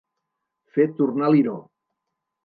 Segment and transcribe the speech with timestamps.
[0.77, 1.53] Fer tornar liró.